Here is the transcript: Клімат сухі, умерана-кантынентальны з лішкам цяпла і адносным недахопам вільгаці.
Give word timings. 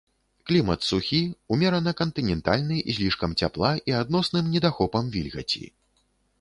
Клімат 0.51 0.85
сухі, 0.91 1.19
умерана-кантынентальны 1.57 2.79
з 2.93 2.97
лішкам 3.03 3.37
цяпла 3.45 3.71
і 3.93 3.97
адносным 4.01 4.51
недахопам 4.57 5.03
вільгаці. 5.17 5.65